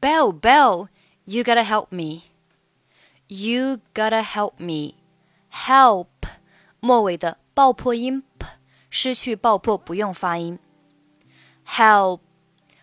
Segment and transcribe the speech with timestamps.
[0.00, 0.88] Bill, Bill,
[1.24, 2.24] you gotta help me.
[3.28, 4.94] You gotta help me.
[5.52, 6.08] Help
[6.80, 8.46] 末尾的爆破音 p
[8.88, 10.58] 失去爆破，不用发音。
[11.66, 12.20] Help，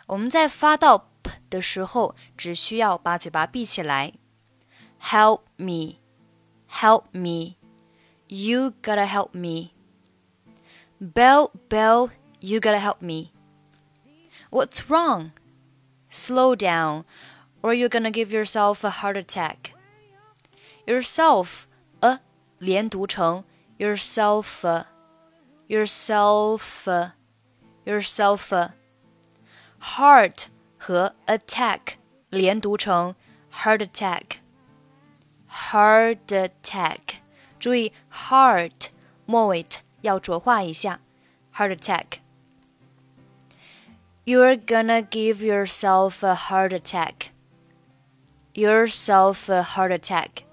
[0.08, 4.14] 我们在发到 p 的时候，只需要把嘴巴闭起来。
[5.02, 9.72] Help me，Help me，You gotta help me。
[11.00, 13.32] Bill, Bill, you gotta help me.
[14.52, 15.32] What's wrong?
[16.17, 17.05] Slow down,
[17.63, 19.73] or you're gonna give yourself a heart attack.
[20.87, 21.65] Yourself,
[22.01, 22.21] a
[22.59, 23.45] 连读成
[23.79, 24.65] yourself,
[25.69, 26.87] yourself,
[27.85, 28.71] yourself.
[29.81, 30.47] Heart
[30.79, 31.95] 和 attack
[32.31, 33.15] 连读成
[33.53, 34.39] heart attack,
[35.49, 37.21] heart attack.
[37.59, 38.89] 注意 heart
[39.25, 39.67] 末尾
[40.03, 41.01] 要浊化一下，
[41.55, 42.19] heart attack。
[44.27, 47.31] you're gonna give yourself a heart attack.
[48.55, 50.45] Yourself a heart attack.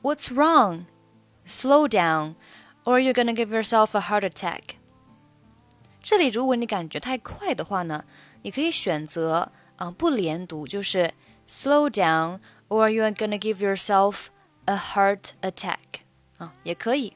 [0.00, 0.86] What's wrong?
[1.44, 2.36] Slow down,
[2.84, 4.76] or you're gonna give yourself a heart attack.
[6.00, 8.04] 这里如果你感觉太快的话呢，
[8.42, 11.12] 你可以选择啊、呃、不连读，就是
[11.48, 14.28] slow down, or you're gonna give yourself
[14.66, 16.02] a heart attack
[16.38, 17.14] 啊，也可以。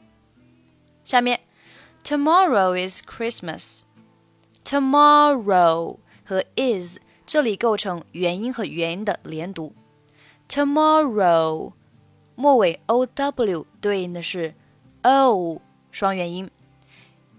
[1.05, 1.41] 下面，
[2.05, 3.83] Tomorrow is Christmas。
[4.68, 9.74] Tomorrow 和 is 这里构成元音和元音的连读。
[10.50, 11.72] tomorrow
[12.36, 14.54] 末尾 o w 对应的是
[15.04, 16.52] o 双元音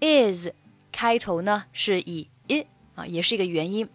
[0.01, 0.49] ，is
[0.91, 3.87] 开头呢是以 i 啊，也是一个元音。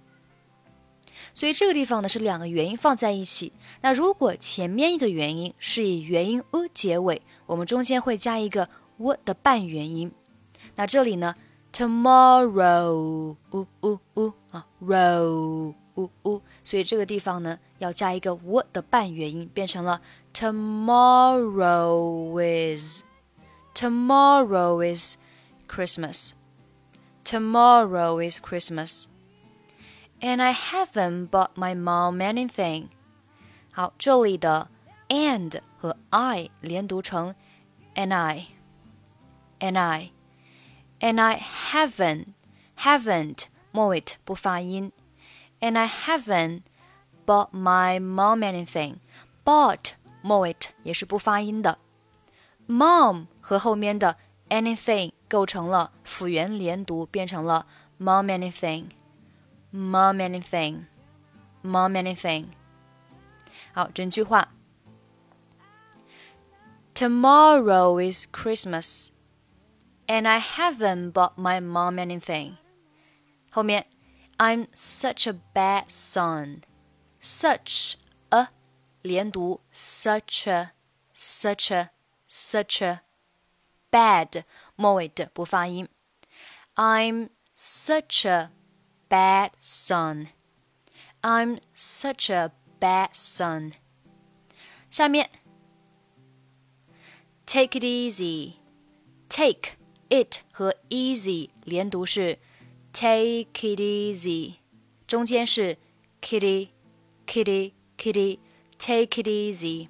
[1.32, 3.52] 所以这个地方呢是两个元音放在一起。
[3.80, 10.12] 那如果前面一个元音是以元音 u 结尾，我们中间会加一个 w 的半元音。
[10.76, 11.34] 那这里呢
[11.73, 20.02] ？tomorrow，呜呜呜啊，row，呜呜，所以这个地方呢要加一个 w 的半元音，变成了
[20.33, 22.33] tomorrow
[23.73, 25.17] is，tomorrow is
[25.67, 32.88] Christmas，tomorrow is Christmas，and I haven't bought my mom anything。
[33.72, 34.69] 好，这里的
[35.09, 37.35] and 和 I 连读成
[37.95, 40.12] and I，and I。
[41.03, 41.40] and I
[41.72, 42.28] haven't
[42.78, 44.91] haven't 末尾不发音，
[45.59, 46.62] and I haven't
[47.25, 48.97] bought my mom anything
[49.44, 49.91] bought
[50.22, 51.79] 末尾也是不发音的，
[52.67, 54.17] mom 和后面的
[54.50, 57.67] anything 构成了辅元连读，变成了
[58.00, 58.85] mom anything
[59.72, 60.85] mom anything
[61.63, 62.45] mom anything。
[63.73, 64.50] 好，整句话。
[66.95, 69.09] Tomorrow is Christmas
[70.07, 72.57] and I haven't bought my mom anything.
[73.51, 73.85] 后面，
[74.38, 76.63] I'm such a bad son.
[77.22, 77.95] Such
[78.29, 78.47] a
[79.01, 80.72] 连读，such a
[81.13, 81.90] such a
[82.28, 83.01] such a
[83.91, 84.44] bad
[84.75, 85.88] 末尾的不发音。
[86.75, 88.51] I'm such a
[89.09, 90.28] bad son.
[91.22, 93.73] I'm such a bad son.
[94.90, 95.29] 下面，
[97.45, 98.53] take it easy.
[99.28, 99.73] Take
[100.13, 102.38] it 和 easy 连读是
[102.91, 104.56] take it easy，
[105.07, 105.78] 中间是
[106.22, 106.69] kitty
[107.25, 108.40] kitty kitty
[108.78, 109.88] take it easy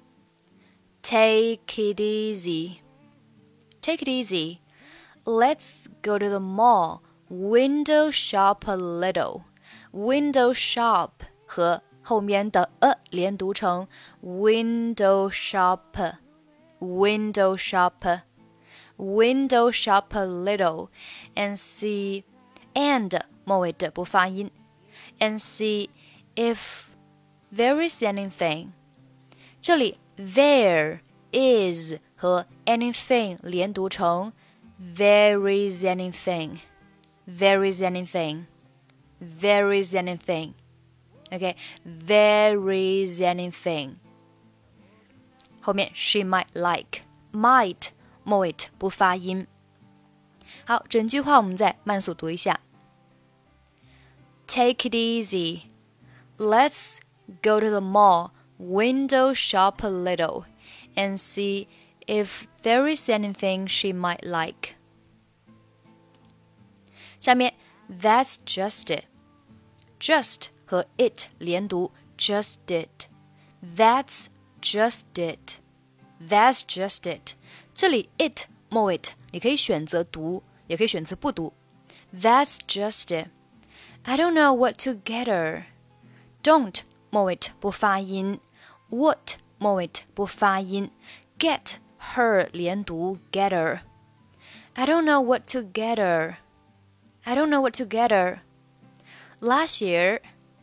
[1.02, 2.78] take it easy
[3.80, 4.58] take it easy
[5.24, 9.42] let's go to the mall window shop a little
[9.92, 11.10] window shop
[11.46, 13.88] 和后面的 a 连读成
[14.22, 15.80] window shop
[16.80, 18.20] window shop
[18.96, 20.88] window shop a little
[21.34, 22.24] and see
[22.74, 24.50] and 末尾的不发音
[25.18, 25.88] and see
[26.34, 26.88] if
[27.54, 28.68] there is anything。
[29.60, 31.00] 这里 there
[31.32, 34.32] is 和 anything 连读成
[34.80, 36.60] there is anything,
[37.26, 38.46] there is anything,
[39.20, 40.54] there is anything.
[41.30, 43.96] Okay, there is anything.
[45.60, 47.02] 后面 she might like
[47.32, 47.90] might
[48.24, 49.46] 末尾不发音。
[50.64, 52.60] 好，整句话我们再慢速读一下。
[54.46, 55.62] Take it easy.
[56.36, 56.98] Let's
[57.42, 60.44] go to the mall, window shop a little,
[60.94, 61.68] and see
[62.06, 64.74] if there is anything she might like.
[67.20, 67.54] 下面，
[67.88, 69.04] That's just it.
[70.00, 73.08] Just 和 it 连读，just it.
[73.62, 74.26] That's
[74.60, 75.58] just it.
[76.20, 77.34] That's just it.
[77.74, 79.00] 这里 it 末尾
[79.32, 81.52] 你可以选择读，也可以选择不读。
[82.14, 83.28] That's just it.
[84.02, 85.64] I don't know what to get her.
[86.42, 88.40] Don't 末尾不发音，
[88.88, 90.90] What 末尾不发音，
[91.38, 91.74] Get
[92.14, 96.36] her 连读 get her。I don't know what to get her.
[97.24, 98.40] I don't know what to get her.
[99.40, 100.20] Last year,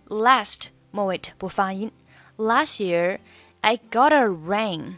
[0.07, 1.91] last 末尾不发音。
[2.38, 3.19] Last year,
[3.62, 4.95] I got a ring.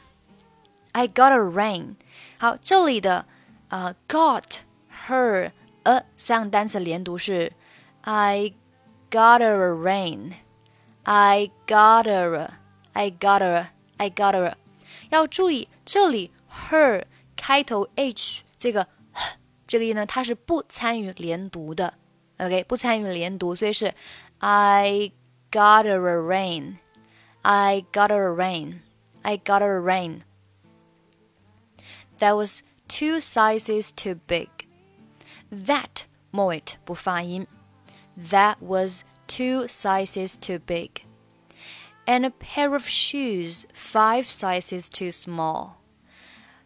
[0.94, 1.96] I got a ring.
[2.38, 3.26] 好，这里的
[3.70, 4.60] 呃、uh, got
[5.08, 5.52] her
[5.84, 7.54] 呃三个单词连读是
[8.02, 8.54] I
[9.12, 10.34] got a ring.
[11.04, 12.52] I got a
[12.94, 14.56] I got a I got a
[15.10, 16.32] 要注意这里
[16.70, 17.04] her
[17.36, 18.88] 开头 h 这个
[19.66, 21.94] 这个音呢，它是不参与连读的，
[22.38, 23.94] OK，不参与连读，所以是
[24.40, 25.12] I
[25.52, 26.76] got a rain,
[27.42, 28.80] I got a rain,
[29.22, 30.22] I got a rain.
[32.20, 34.50] That was two sizes too big.
[35.52, 37.48] That 末尾不发音。
[38.18, 41.04] That was two sizes too big.
[42.06, 45.74] And a pair of shoes five sizes too small.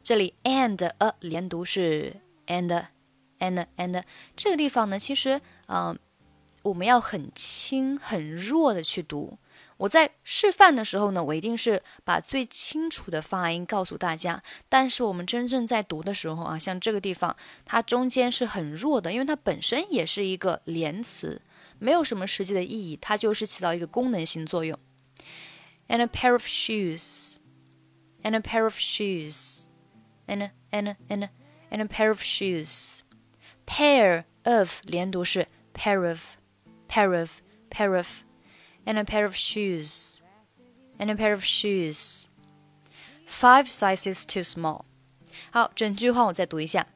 [0.02, 2.88] 这里 and a 连读是 and
[3.40, 4.04] and and
[4.36, 5.98] 这个地方呢，其实嗯、呃，
[6.64, 9.38] 我们要很轻很弱的去读。
[9.79, 14.43] 我在示范的时候呢，我一定是把最清楚的发音告诉大家。
[14.69, 21.41] 但是我们真正在读的时候啊，像这个地方，它中间是很弱的，因为它本身也是一个连词，
[21.79, 24.79] 没有什么实际的意义，它就是起到一个功能性作用。
[25.89, 27.37] And a pair of shoes,
[28.23, 29.63] and a pair of shoes,
[30.27, 31.29] and a and a and
[31.71, 32.99] and a pair of shoes.
[33.65, 36.37] Pair of 连读是 pair of,
[36.89, 37.39] pair of,
[37.71, 38.28] pair of.
[38.88, 40.22] and a pair of shoes,
[41.00, 42.30] and a pair of shoes.
[43.26, 44.86] Five sizes too small.
[45.52, 46.88] 好，整句话我再读一下。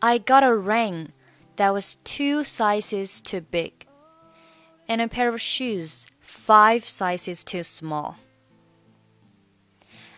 [0.00, 1.12] I got a ring
[1.56, 3.86] that was two sizes too big,
[4.86, 8.16] and a pair of shoes five sizes too small.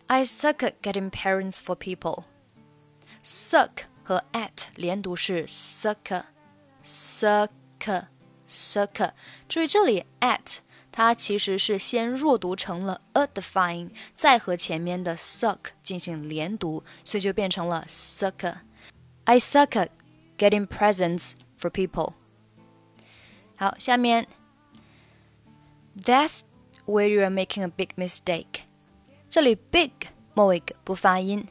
[0.09, 2.25] I suck at getting parents for people.
[3.23, 6.25] Suck 和 at 连读是 suck,
[6.85, 7.51] suck
[8.53, 9.13] suck。
[9.49, 10.59] 注意这里 at
[10.91, 19.91] 它其实是先弱读成了 a 的发音，再和前面的 suck 进行连读，所以就变成了 suck。I suck at
[20.37, 22.15] getting presents for people。
[23.57, 24.27] 好，下面
[25.97, 26.41] That's
[26.87, 28.63] where you are making a big mistake。
[29.29, 29.91] 这里 big
[30.35, 31.47] 末尾不发音，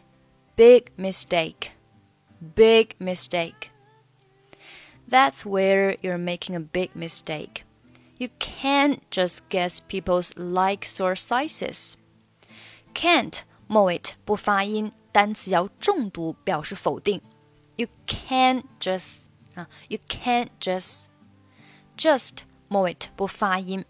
[0.56, 3.70] big mistake，big mistake。
[5.12, 7.64] that's where you're making a big mistake.
[8.18, 11.96] You can't just guess people's likes or sizes.
[12.94, 17.22] Can't 末尾不发音，单词要重读表示否定。
[17.76, 19.26] You can't just
[19.56, 21.08] 啊，You can't just
[21.96, 23.86] just 末尾不发音。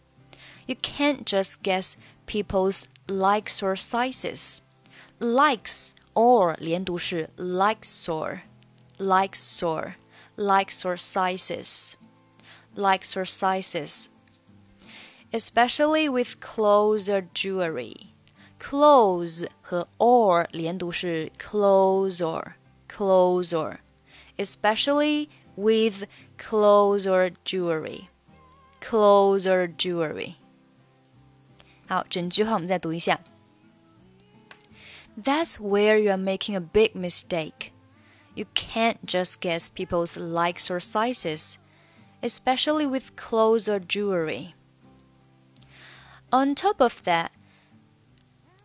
[0.65, 1.95] You can't just guess
[2.25, 4.57] people's likes or sizes.
[5.19, 8.41] Likes or 连读是 likes or
[8.97, 9.93] likes or
[10.35, 11.95] likes or sizes,
[12.75, 14.09] likes or sizes,
[15.33, 18.13] especially with clothes or jewelry.
[18.59, 22.55] Clothes 和 or 连读是 clothes or
[22.89, 23.77] clothes or,
[24.37, 26.07] especially with
[26.37, 28.09] clothes or jewelry,
[28.81, 30.35] clothes or jewelry.
[31.87, 33.19] 好，整句话我们再读一下。
[35.15, 37.70] That's where you are making a big mistake.
[38.35, 41.57] You can't just guess people's likes or sizes,
[42.21, 44.53] especially with clothes or jewelry.
[46.31, 47.31] On top of that,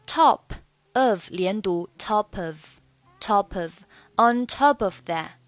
[0.06, 0.54] top
[0.94, 2.80] of 连读 top of
[3.18, 3.86] top of
[4.18, 5.38] on top of that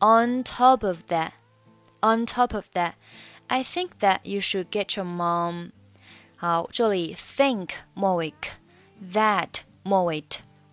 [0.00, 1.34] on top of that
[2.02, 2.94] on top of that
[3.48, 5.70] I think that you should get your mom
[6.36, 8.34] 好，这里 think 末尾
[9.12, 10.24] that 末尾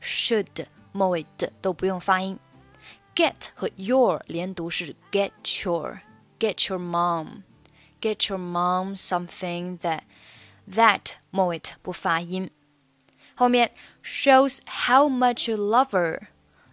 [0.01, 2.39] should 末尾的都不用发音。
[3.14, 5.30] Get 和 your 连读是 get
[5.64, 6.00] your
[6.38, 7.42] get your mom
[8.00, 10.02] get your mom something that
[10.70, 12.50] that 末尾不发音。
[13.34, 16.28] 后面 shows how much you love her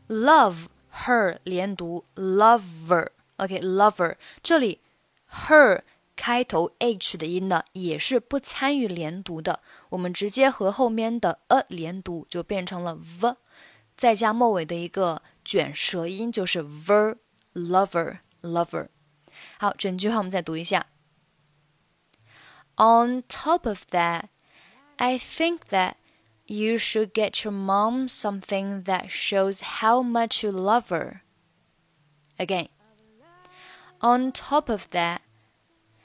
[0.07, 0.65] love
[1.05, 3.07] her 连读 lover
[3.37, 4.79] OK lover 这里
[5.47, 5.81] her
[6.15, 13.35] 开头 h 的音呢也是不参与连读的，我们直接和后面的 a 连读就变成了 v，
[13.95, 17.16] 再加末尾的一个卷舌音就是 ver
[17.54, 18.88] lover lover。
[19.58, 20.86] 好，整句话我们再读一下。
[22.76, 24.28] On top of that,
[24.96, 25.94] I think that
[26.46, 31.22] you should get your mom something that shows how much you love her.
[32.38, 32.68] Again.
[34.00, 35.20] On top of that,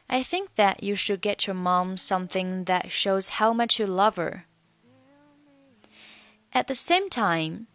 [0.08, 4.16] I think that you should get your mom something that shows how much you love
[4.16, 4.46] her.
[6.54, 7.68] At the same time,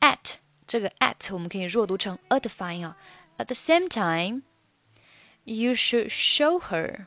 [0.00, 2.96] at 这个 at 我们可以弱读成 a 的发音啊。
[3.38, 4.42] At the same time,
[5.44, 7.06] you should show her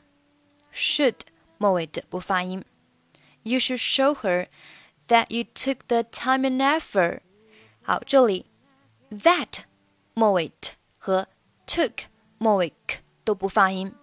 [0.72, 1.20] should
[1.58, 2.64] 末尾的不发音。
[3.42, 4.48] You should show her
[5.08, 7.20] that you took the time and effort.
[7.82, 8.46] 好，这里
[9.10, 9.64] that
[10.14, 10.52] 末尾
[10.98, 11.28] 和
[11.66, 12.04] took
[12.38, 12.72] 末尾
[13.22, 13.94] 都不发音。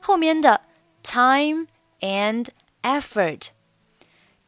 [0.00, 0.62] 后面的
[1.02, 1.66] time
[2.00, 2.48] and
[2.82, 3.48] effort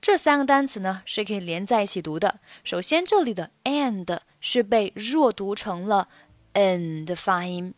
[0.07, 2.41] 这三个单词呢是可以连在一起读的。
[2.65, 6.09] 首先，这里的 and 是被弱读成了
[6.53, 7.75] n 的发音，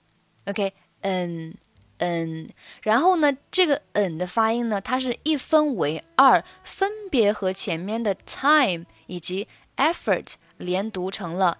[0.47, 1.55] OK，n
[1.99, 2.49] n。
[2.83, 11.59] 然后呢，这个 n 的发音呢，它是一分为二，分别和前面的 time 以及 effort 连读成了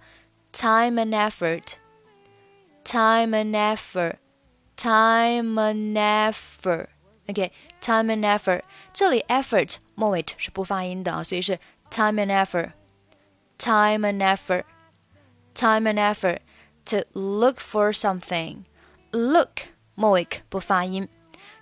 [0.51, 8.61] time and effort，time and effort。time and effort。OK，time、 okay, and effort，
[8.93, 16.39] 这里 effort 末尾是不发音的啊，所以是 time and effort，time and effort，time and effort
[16.85, 21.07] to look for something。look 末尾不发音，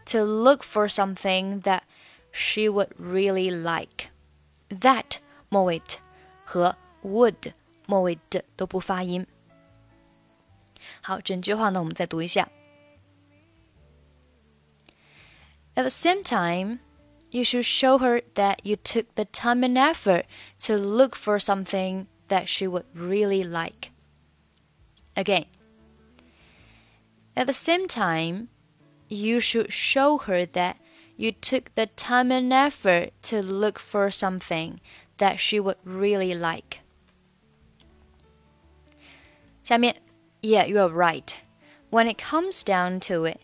[0.06, 1.82] to look for something that
[2.32, 5.18] she would really like。that
[5.50, 5.82] 末尾
[6.44, 7.54] 和 would
[7.86, 9.28] 末尾的都不发音。
[11.02, 12.50] 好，整句话呢，我们再读一下。
[15.79, 16.81] At the same time,
[17.31, 20.27] you should show her that you took the time and effort
[20.63, 23.93] to look for something that she would really like.
[25.17, 25.45] Again,
[27.37, 28.49] at the same time,
[29.09, 30.79] you should show her that
[31.17, 34.81] you took the time and effort to look for something
[35.19, 36.81] that she would really like.
[39.63, 39.95] 下面,
[40.43, 41.41] yeah, you're right.
[41.91, 43.41] When it comes down to it,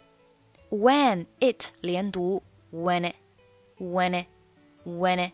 [0.73, 3.15] when it 连读，when it
[3.79, 4.25] when it
[4.85, 5.31] when it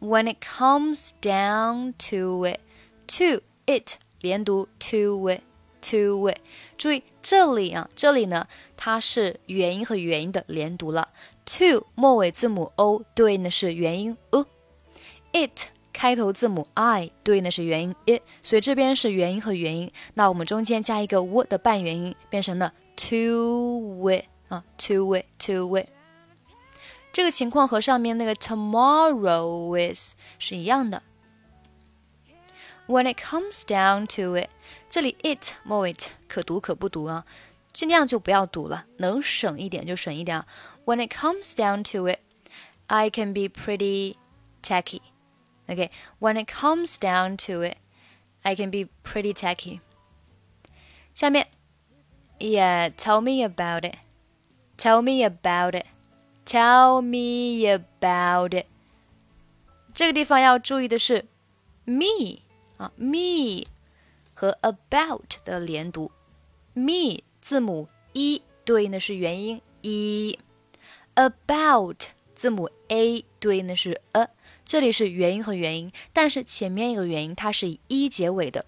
[0.00, 2.60] when it comes down to it
[3.06, 5.42] to it 连读 to it
[5.80, 6.38] to it。
[6.76, 8.46] 注意这里啊，这里呢，
[8.76, 11.08] 它是元音和元音的连读了。
[11.46, 19.90] to 末尾字母 o 对应的是元音 u，it 开头字母 i 对应的是元音 i，所以这边是元音和元音。
[20.14, 24.24] 那我们中间加一个 w 的半元音，变成了 to it。
[24.82, 25.88] 啊，to it to it，
[27.12, 31.02] 这个情况和上面那个 tomorrow is 是一样的。
[32.86, 34.48] When it comes down to it，
[34.88, 35.94] 这里 it 末尾
[36.26, 37.24] 可读可不读啊，
[37.72, 40.46] 尽量就不要读了，能省一点就省一点啊。
[40.86, 44.16] When it comes down to it，I can be pretty
[44.62, 49.80] tacky。OK，When it comes down to it，I can be pretty tacky。
[51.12, 51.48] 下面，
[52.38, 53.96] Yeah，tell me about it。
[54.77, 55.85] Tell me about it.
[56.45, 58.65] Tell me about it.
[59.93, 61.25] 这个地方要注意的是
[61.85, 62.39] ，me
[62.77, 63.67] 啊，me
[64.33, 66.11] 和 about 的连读。
[66.73, 70.37] me 字母 e 对应的是元音 e，about
[72.35, 74.29] 字母 a 对应的是 a。
[74.65, 78.65] 这里是元音和元音，但是前面一个元音它是以 e 结尾的，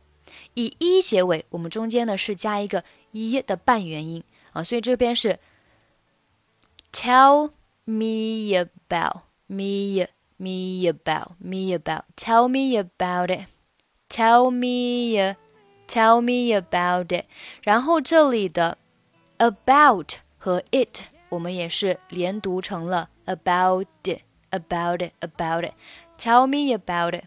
[0.54, 5.40] 以 e 结尾，我们中间呢是加一个 e 的半元音啊，所以这边是。
[6.95, 7.53] Tell
[7.87, 10.07] me about me
[10.39, 13.47] me about me about tell me about it
[14.09, 15.35] tell me
[15.87, 17.25] tell me about it
[17.63, 18.79] 然后这里的
[19.39, 25.75] about 和 it 我们也是连读成了 about it about it about it
[26.19, 27.25] tell me about it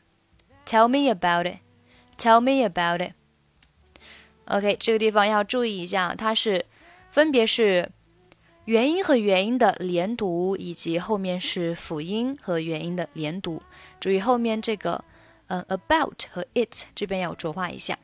[0.66, 1.60] tell me about it
[2.18, 3.14] tell me about it
[4.46, 6.66] OK 这个地方要注意一下它是
[7.10, 7.92] 分别是
[8.68, 13.62] 元音和元音的连读，以及后面是辅音和元音的连读。
[14.00, 15.04] 注意后面这个，
[15.48, 18.00] 嗯，about 和 it 这边要浊化一下。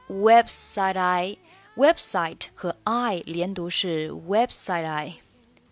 [0.07, 1.37] website I
[1.75, 5.15] website 和 I 连读是 website I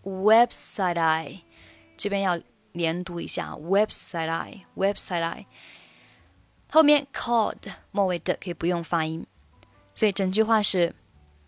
[0.03, 1.41] website I，
[1.97, 2.39] 这边要
[2.71, 5.45] 连读一下 website I website I。
[6.71, 9.25] 后面 called 末尾的可以不用发音，
[9.95, 10.93] 所以整句话是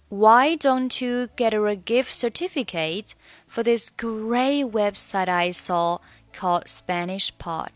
[0.09, 3.11] Why don't you get her a gift certificate
[3.47, 5.99] for this great website I saw
[6.33, 7.71] called Spanish Pod?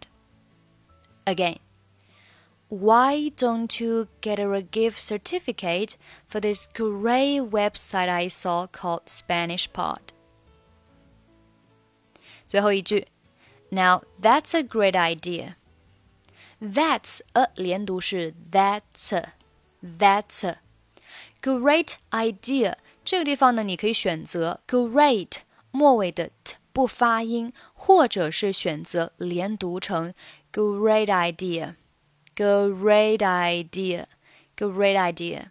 [1.26, 1.60] Again,
[2.68, 5.96] why don't you get her a gift certificate
[6.28, 10.02] for this great website I saw called Spanish Pod?
[12.50, 13.08] 最后一句，
[13.70, 15.56] Now that's a great idea.
[16.62, 19.24] That's a 连读是 that's
[19.82, 20.56] that's
[21.42, 22.76] great idea。
[23.04, 25.38] 这个地方呢，你可以选择 great
[25.72, 30.14] 末尾的 t 不发音，或者是选择连读成
[30.52, 34.06] great idea。great idea,
[34.58, 35.46] great idea.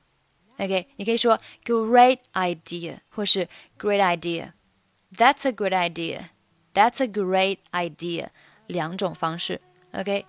[0.59, 6.29] OK，你可以说 great idea，或是 great idea。That's a great idea.
[6.74, 8.30] that's a great idea。
[8.68, 9.62] 两种方式
[9.94, 10.26] ，OK。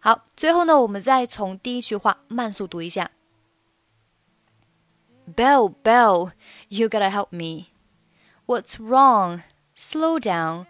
[0.00, 3.10] 好，最后呢，我们再从第一句话慢速读一下。
[5.34, 6.32] Bill, Bill,
[6.68, 7.68] you gotta help me.
[8.46, 9.42] What's wrong?
[9.74, 10.66] Slow down,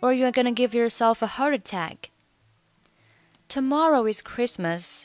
[0.00, 2.10] or you're gonna give yourself a heart attack.
[3.48, 5.04] Tomorrow is Christmas,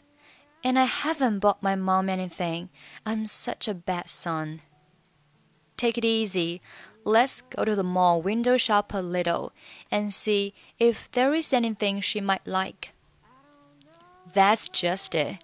[0.63, 2.69] and I haven't bought my mom anything.
[3.05, 4.61] I'm such a bad son.
[5.77, 6.61] Take it easy.
[7.07, 9.53] Let's go to the mall, window shop a little,
[9.89, 12.91] and see if there is anything she might like.
[14.33, 15.41] That's just it.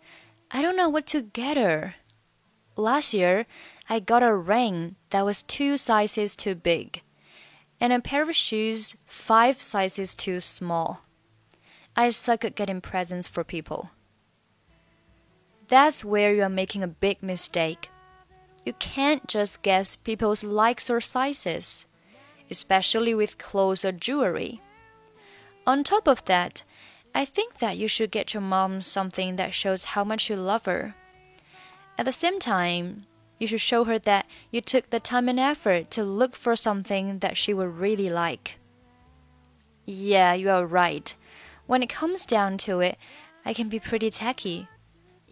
[0.52, 1.96] I don't know what to get her.
[2.76, 3.46] Last year,
[3.90, 7.02] I got a ring that was two sizes too big,
[7.80, 11.06] and a pair of shoes five sizes too small.
[11.96, 13.92] I suck at getting presents for people.
[15.70, 17.90] That's where you're making a big mistake.
[18.66, 21.86] You can't just guess people's likes or sizes,
[22.50, 24.62] especially with clothes or jewelry.
[25.68, 26.64] On top of that,
[27.16, 30.66] I think that you should get your mom something that shows how much you love
[30.66, 30.96] her.
[31.98, 33.04] At the same time,
[33.40, 37.20] you should show her that you took the time and effort to look for something
[37.20, 38.60] that she would really like.
[39.86, 41.14] Yeah, you are right.
[41.68, 42.98] When it comes down to it,
[43.46, 44.68] I can be pretty tacky.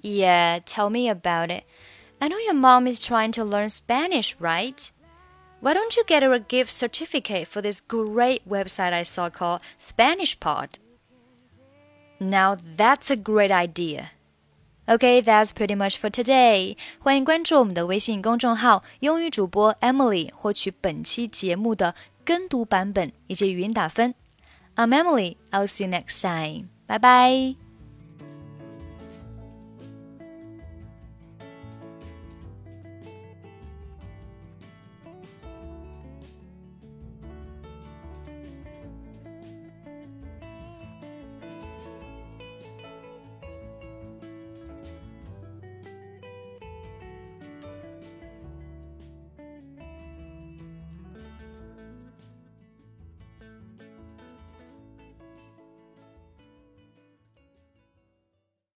[0.01, 1.63] Yeah, tell me about it.
[2.20, 4.90] I know your mom is trying to learn Spanish, right?
[5.60, 9.62] Why don't you get her a gift certificate for this great website I saw called
[9.78, 10.78] Spanish Pod?
[12.18, 14.10] Now that's a great idea.
[14.88, 16.76] Okay, that's pretty much for today.
[17.00, 24.14] 欢迎关注我们的微信公众号“英语主播 Emily”，获取本期节目的跟读版本以及语音打分。
[24.76, 25.36] I'm Emily.
[25.50, 26.68] I'll see you next time.
[26.86, 27.59] Bye bye.